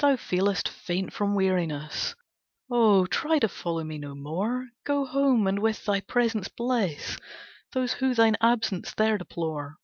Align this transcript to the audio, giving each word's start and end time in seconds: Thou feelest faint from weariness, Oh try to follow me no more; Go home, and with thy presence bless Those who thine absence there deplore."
Thou 0.00 0.16
feelest 0.16 0.68
faint 0.68 1.14
from 1.14 1.34
weariness, 1.34 2.14
Oh 2.70 3.06
try 3.06 3.38
to 3.38 3.48
follow 3.48 3.82
me 3.84 3.96
no 3.96 4.14
more; 4.14 4.68
Go 4.84 5.06
home, 5.06 5.46
and 5.46 5.60
with 5.60 5.86
thy 5.86 6.00
presence 6.00 6.48
bless 6.48 7.16
Those 7.72 7.94
who 7.94 8.12
thine 8.14 8.36
absence 8.42 8.92
there 8.92 9.16
deplore." 9.16 9.76